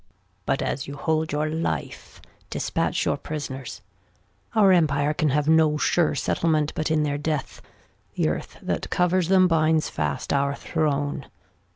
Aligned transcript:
But 0.47 0.63
as 0.63 0.87
you 0.87 0.95
hold 0.95 1.31
your 1.31 1.47
Life, 1.47 2.23
dispatch 2.49 3.05
your 3.05 3.17
Pris'ners. 3.17 3.81
Our 4.55 4.71
Empire 4.73 5.13
can 5.13 5.29
have 5.29 5.47
no 5.47 5.77
sure 5.77 6.15
Settlement 6.15 6.73
But 6.75 6.89
in 6.89 7.03
their 7.03 7.19
Death, 7.19 7.61
the 8.15 8.27
Earth 8.27 8.57
that 8.63 8.89
covers 8.89 9.27
them 9.27 9.47
Binds 9.47 9.89
fast 9.89 10.33
our 10.33 10.55
Throne. 10.55 11.27